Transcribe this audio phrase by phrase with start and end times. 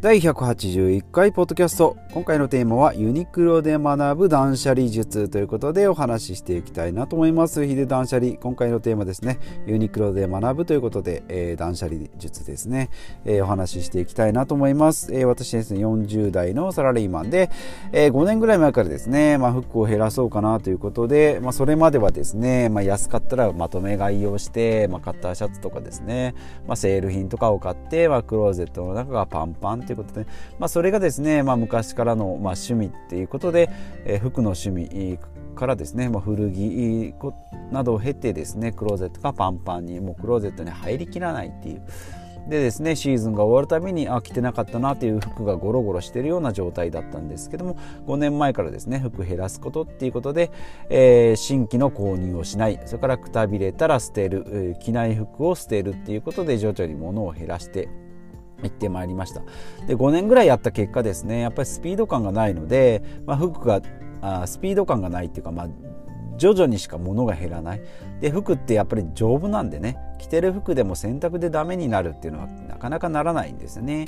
[0.00, 1.94] 第181回ポッドキャスト。
[2.14, 7.66] 今回のテーマはユニクロで学ぶ断捨離術ということでお話ししていきたいなと思います。
[7.66, 8.38] ヒデ断捨離。
[8.38, 9.38] 今回のテーマですね。
[9.66, 12.88] ユニクロで学ぶということで、えー、断捨離術ですね、
[13.26, 17.50] えー、お話ししていきたいなと思います、えー、私ですね40代のサラリーマンで、
[17.92, 26.34] え5年ぐらい前からですね、まあ、服を減らそうかなということで、まあ、それまではですね、まあ、安かったらまとめ買いをして、まあ、カッターシャツとかですね、
[26.66, 30.26] ま、セール品とかを買って、ま、クローゼットの中がパンパンとということで、
[30.60, 33.68] まあ、それがですね、まあ、昔からの、まあ、趣味っていうことで、
[34.04, 35.18] えー、服の趣味
[35.56, 37.12] からですね、まあ、古着
[37.72, 41.82] などを経てですねクローゼットがパンパンにもうクローゼットに入りきらないっていう。
[42.48, 50.50] でですねシーズンが終わるたびにあ着てなかったなという服がゴロゴロしているような状態だったんですけども5年前からですね服減らすことっていうことで、
[50.88, 52.80] えー、新規の購入をしない。
[52.86, 57.88] それからくたびれたら捨てる、えー、着ない服を捨てるっていうことで徐々に物を減らして
[58.62, 59.42] 行ってまいりました。
[59.86, 63.80] で5年ぐらいやった結果ですねやっぱりスピード感がないので、まあ、服が
[64.22, 65.68] あスピード感がないっていうか、まあ、
[66.40, 67.82] 徐々にしか物が減らない。
[68.20, 69.98] で服ってやっぱり丈夫なんでね。
[70.20, 74.06] 着てる服でも洗濯でダメになるっていうのはなかなかならないんですね。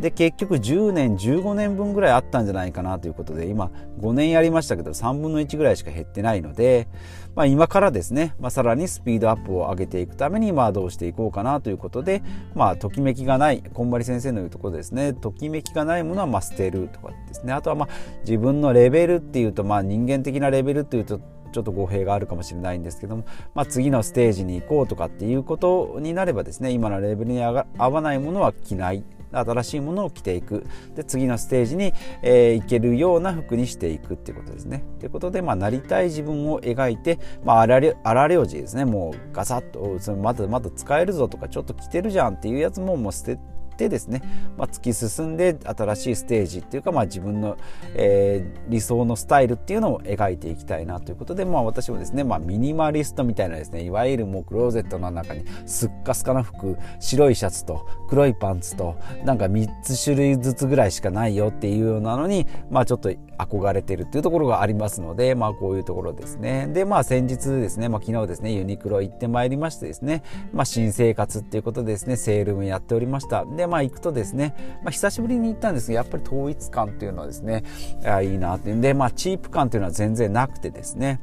[0.00, 6.86] で結局10年15年分ぐらいあったんじゃないかなということで今5年やりましたけど3分の1ぐらいしか減ってないので、
[7.34, 12.22] まあ、今からですね、まあ、さらにスピードアップを上げていくためにまあどうしていこうかなということで、
[12.54, 15.14] まあ、ときめきがないこんまり先生の言うところですね。
[15.14, 17.52] ときめきがないものはま捨てるとかですね。
[17.52, 17.88] あとはまあ
[18.20, 34.84] 自分のレベルっていうとまあ人間的なレベルっていうとちょっと語弊があるかもしれないんですけども、まあ、次のステージに行こうとかっていうことになればですね今のレベルに合わないものは着ない新しいものを着ていくで次のステージに、えー、行けるような服にしていくっていうことですね。
[35.00, 43.38] ということで、まあ、なりたい自分を描いて、まあ、荒領事ですねもうガサッとそのまだまだ使えるぞとかちょっと着てるじゃんっていうやつももう捨て
[43.78, 44.22] ってですね、
[44.56, 47.56] まあ、突き進んで新しいステージっていうか、まあ、自分の、
[47.94, 66.68] えー、理想のスタイルっていうのを描いていきたいなということで、まあ、私もですね、まあ、ミニマリストみたいなですねいわゆるもうクローゼットの中にすっかすかな服白いシャツと黒いパンツとなんか3つ種類ずつぐらいしかないよっていうようなのに、まあ、ちょっと憧れてるっていうところがありますので、まあ、こういうところですね。
[66.68, 70.22] でまあ先日ですね、まあ、昨日ですねユニクロ行ってまいりましてですね、
[70.52, 73.44] まあ、新生活っていうことですねセールもやっておりました。
[73.44, 77.64] でまあ行くとですね、まあ、久しぶりに行ったんですがやっぱり統一感っていうのはですね
[78.04, 78.76] あいいなっていう。
[78.76, 81.20] んで、まあ、チープ感っていうのは全然なくてですね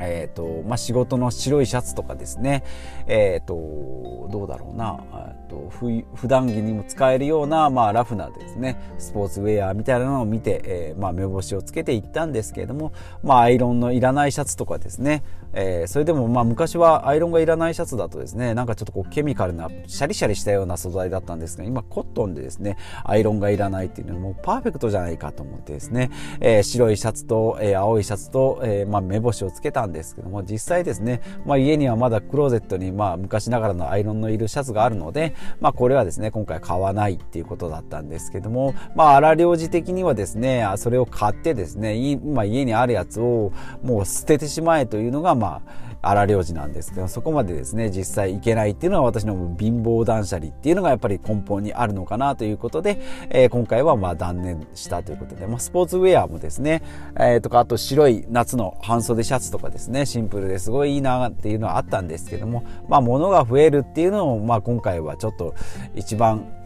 [0.00, 2.62] えーとまあ、仕事の白いシャツとかですね、
[3.06, 5.00] えーと、どうだろうな、
[5.48, 12.92] と普段着にも使えるような、まあ、ラフなでねスポーツウェアみたいなのを見て、えーまあ、目星をつけていったんですけれども、
[13.22, 53.00] まあ、アイロンのいらないシャツとかですね、えー、それでもまあ昔はアイロンがいらないシャツだとですねなんかちょっとこうケミカルなシャリシャリしたような素材だったんですが今コットンでですねアイロンがいらないっていうのはもうパーフェクトじゃないかと思ってですね、えー、白いシャツと、えー、青いシャツと、えーまあ、目星をつけたんですけども実際ですね、まあ、家にはまだクローゼットにまあ昔ながらのアイロンのいるシャツがあるので、まあ、これはですね今回買わないっていうことだったんですけどもまあ荒領事的にはですねそれを買ってですね今家にあるやつをもう捨ててしまえというのがまあ荒領事なんですけどそこまでですね実際いけないっていうのは私の貧乏断捨離っていうのがやっぱり根本にあるのかなということで、
[53.30, 56.82] えー、今回はまあ断念したということで、まあ、スポーツウェアもですね、
[57.16, 65.54] えー、とかあと白い夏の半袖シャツとかですねシンプルですごいいいなっていうのはあったんですけどもまあ物が増えるっていうのをまあ今回はちょっと
[65.94, 66.57] 一番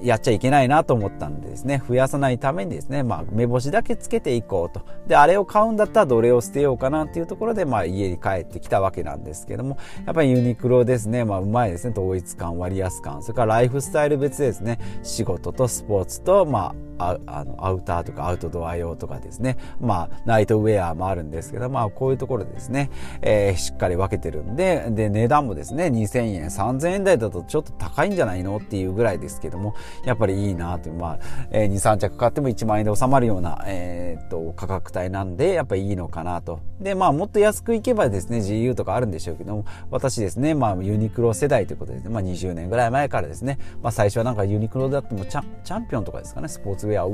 [0.00, 1.82] やっちゃいけないなと思ったんでですね。
[1.88, 4.84] 増やさないためにですね、まあ、目星だけつけていこうと。
[5.06, 9.78] であれを買うんだったらどれを捨てようかなっていうところで、まあ、家に帰ってきたわけなんですけども。
[10.06, 11.94] やっぱりユニクロですね、まあ、うまいですね。
[11.96, 13.22] 統一感割安感。
[13.22, 14.78] それからライフスタイル別ですね。
[15.02, 19.56] 仕事とスポーツと、まあ、あのアウターとかアウトドア用とかですね。
[19.80, 22.90] まあナイトウェアもあるんですけどまあこういうところでですね、
[23.22, 29.74] えー、しっかり分けてるんでで値段もですね2000円3000円台だとちょっと高いんじゃないのっていうぐらいですけども
[30.04, 31.18] やっぱりいいなというまあ、
[31.50, 36.60] えー、23着買っても1万円で収まるような、えー、っと価格帯なんでやっぱりいいのかなと。
[36.80, 47.10] でまあもっと安くいけばですね GU とかあるんでしょうけども私ですねまあユニクロ世代ということで、ね、まあ20年ぐらい前からですねまあ最初はなんかユニクロだってもチャチャンピオンとかですかねスポーツウェアを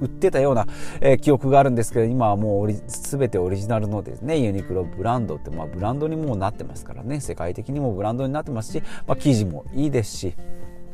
[0.00, 0.66] 売ってたような、
[1.00, 10.34] えー、記憶があるんですけど今はもう全てオリジナルのですねユニクロブランドって、まあ、ブランドにもなってますからね世界的にもブランドになってますし、まあ、生地もいいですし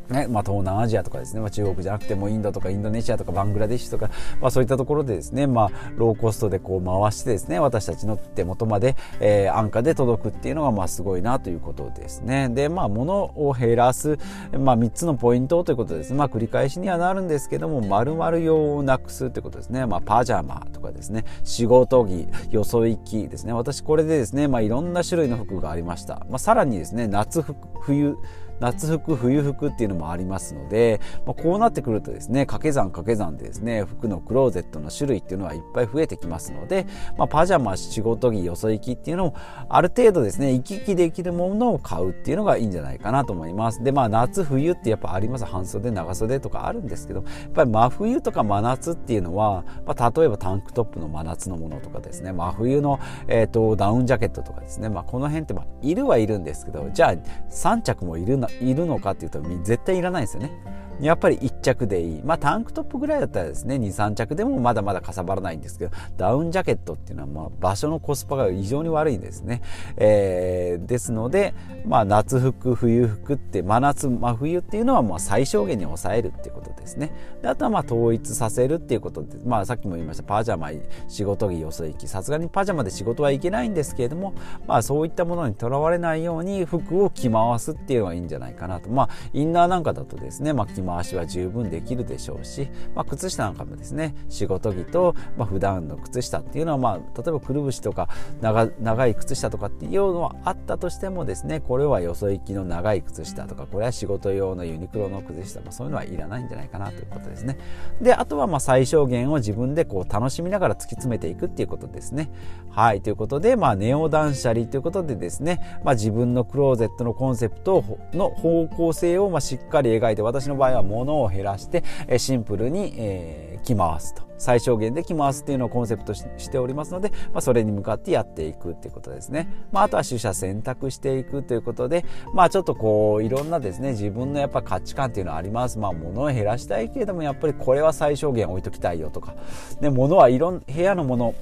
[0.08, 4.10] ねまあ、東南アジアとかですね、まあ、中国じゃなくてもインドとかインドネシアとかバングラデシュとか、
[4.40, 12.48] まあ、そういったところでですね、まあ、ローコストでこう回してですね私たちの手元まで、えー、安価で届くっていうのがまあすごいなということですね。
[12.48, 14.18] でまあ物を減らす、
[14.58, 16.14] まあ、3つのポイントということです。
[16.14, 21.24] まあ繰り返しにはなるんですけども丸々用をなくすということですね、まあ、パジャマとかですね。
[21.44, 23.52] 仕事着よそ行きですね。
[23.52, 27.44] 私これでですね、まあ、いろんな種類の服がありました、まあ、さらにですね夏
[27.80, 28.16] 冬
[28.62, 36.86] 夏服冬服っていうのもありますので、まあ、こうなってくるとですね掛け算掛け算でですね服のクローゼットの種類っていうのはいっぱい増えてきますので、
[37.18, 39.34] まあ、パジャマ仕事着よそ行きっていうのを
[39.68, 43.82] ある程度ですね行き来できるものを買うっていうのがいいんじゃないかなと思います。
[43.82, 45.44] でまあ夏冬ってやっぱあります。
[45.44, 52.98] 半袖長袖とかあるんですけどやっぱり真冬とか真夏っていうのは、まあ、例えばタンクトップの真夏のものとかですね真冬の、
[53.28, 57.12] えーと、ダウンジャケットとかですね、まあ、この辺ってまあいるはいるんですけどじゃあ
[57.50, 60.72] 3着もいるないるのかっていうと絶対いらないですよね。
[61.02, 62.22] やっぱり1着でいい。
[62.22, 69.62] まあタンクトップぐらいだったらですね、2、3着でもまだまだかさばらないんですけど、ダウンジャケットっていうのはまあ場所のコスパが異常に悪いんですね。
[69.96, 71.54] えー、ですので、
[71.86, 77.12] まあ夏服、冬服って、真夏、真冬っていうのはまあ最小限に抑えるっていうことですね。
[77.42, 80.70] であとはまあ統一させるっていうことで、まあさっきも言いました、パジャマ、
[81.08, 82.06] 仕事着、よそ行き。
[82.06, 84.34] さすがにパジャマで仕事はいけないんですけれども、
[84.68, 88.88] まあそういったものにとらわれないように服を着回すっていうのがいいんじゃないじゃないかなと。
[88.88, 98.08] まあインナーなんかだとですね、まあ着回しは十分できるでしょうし、まあ、靴下なんかもですね仕事着と、まあ、普段の靴下っていうのは、まあ、例えばくるぶしとか
[98.40, 107.58] 長長い靴下とかっていうのはあったとしてもですねこれはよそ行きの長い靴下とかこれは仕事用のユニクロの靴下、まあ、そういうのはいらないんじゃないかなということですね
[108.00, 112.30] であとはまあ最小限を自分でこう楽しみながら突き詰めていくっていうことですね
[112.70, 121.84] はいということで、まあ、ネオ断捨離ということでですね、まあ、自分のクローゼットのコンセプトのの方向性をましっかり描いて私の場合は物を減らして
[122.18, 129.48] シンプルに、えー、着回すと最小限で着回すっていうのをコンセプトしておりますので、まあ、それに向かってやっていくっていうことですね。
[129.70, 132.04] まあ、あとは取捨選択していくということで、
[132.34, 135.78] まあ、ちょっとこういろんなですね自分のやっぱ価値観っていうのはあります。
[135.78, 139.36] まあ、物を減らしたいけれどもやっぱりこれは最小限置いときたいよとか、
[139.80, 141.34] ね、物はいろん部屋のもの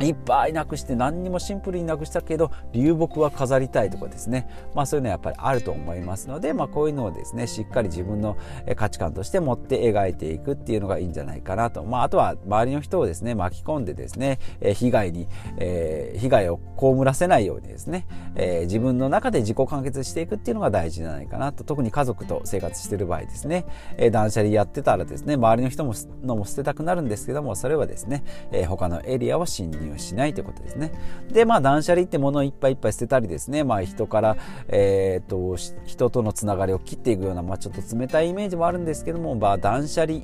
[0.00, 4.48] いっぱいなくして何にもシンプルになくしたけど流木は飾りたいとかですね。
[4.74, 8.36] まあそういうのはやっぱりあると思いますのでまあこういうのをですねしっかり自分の
[8.76, 11.84] 価値観として持って描いていくっていうのがいいんじゃないかなと。
[11.84, 21.64] まああとは周りの人をですね巻き込んでですね被害に、えー、被害を被らせないようにですね、えー、自分の中で自己完結していくっていうのが大事じゃないかなと。
[21.64, 23.64] 特に家族と生活してる場合ですね、
[23.96, 30.92] えー、断捨離やってたらですね周りの人ものも捨てたくなるんですけどもそれはですね、えー、他のエリアを侵入入しないということですね。
[31.32, 34.36] で、まあ、断捨離って物をいっぱいいっぱい捨てたりですね、まあ、人から、
[34.68, 40.20] えー、と、人とのつながりを切っていくような、まあ、ちょっと冷たいイメージもあるんですけども、まあ、断捨離、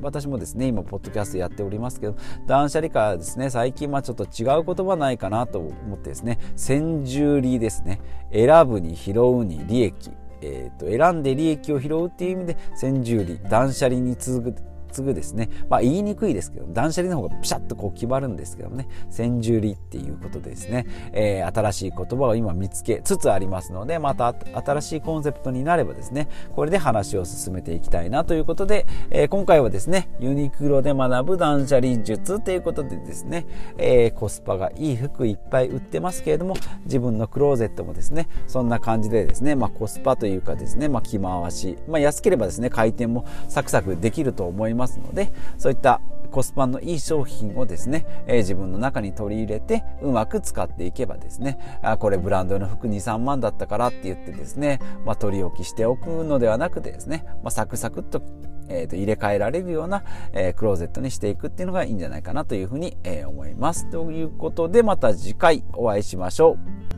[0.00, 2.16] 私もですね、今、ポッドキャストやっておりますけど、
[2.46, 8.00] 断捨離からですね、最近、まあ、ちょっと違う言葉ないかなと思ってですね、先住利ですね、
[8.32, 10.10] 選ぶに拾うに利益、
[10.42, 24.34] えーと、選んで利益を拾うっていう意味で先住利断捨離に続く継ぐですね、まあ、言いにくいですけど断捨離の方がピシャッとこう決まるんですけどね先住離っていうことでですね、えー、新しい言葉を今見つけつつありますのでまた
[24.64, 33.46] 新しいコンセプトになればですねこれで話を進めていきたいなということで、えー、今回はですねユニクロで学ぶ断捨離術ということでですね、
[33.78, 46.00] えー、コスパがいい服いっぱい売ってますけれども自分のクローゼットもですねそんな感じでですね、まあ、コスパというかですね、まあ、着回し、まあ、安ければですね回転もサクサクできると思いますますのでそういった
[46.32, 58.22] コスパのいい商品をですね、えー、自分の中に取り入れてうまく使っていけばですねあこれブランドの服23万だったからって言ってですね、まあ、取り置きしておくのではなくてですね、まあ、サクサクっと,、
[58.68, 63.88] えー、と入れ替えられるような、えー、クローゼットにしていくっていうのがいいんじゃないかなというふうに、えー、思います。
[63.90, 66.56] ということでまた次回お会いしましょ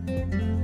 [0.09, 0.64] う。